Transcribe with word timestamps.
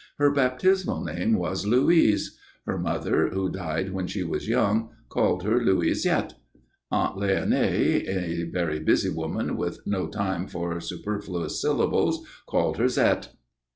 Her 0.17 0.31
baptismal 0.33 1.03
name 1.03 1.35
was 1.35 1.67
Louise. 1.67 2.35
Her 2.65 2.79
mother, 2.79 3.27
who 3.29 3.51
died 3.51 3.93
when 3.93 4.07
she 4.07 4.23
was 4.23 4.47
young, 4.47 4.89
called 5.09 5.43
her 5.43 5.59
Louisette. 5.63 6.33
Aunt 6.89 7.17
Léonie, 7.17 8.09
a 8.09 8.49
very 8.49 8.79
busy 8.79 9.11
woman, 9.11 9.55
with 9.57 9.81
no 9.85 10.07
time 10.07 10.47
for 10.47 10.79
superfluous 10.79 11.61
syllables, 11.61 12.25
called 12.47 12.77
her 12.77 12.85
Zette. 12.89 13.27